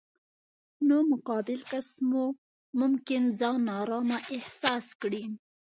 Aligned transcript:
نو 0.87 0.97
مقابل 1.11 1.59
کس 1.71 1.87
مو 2.09 2.23
ممکن 2.79 3.21
ځان 3.39 3.55
نا 3.65 3.73
ارامه 3.83 4.17
احساس 4.35 4.85
کړي. 5.01 5.23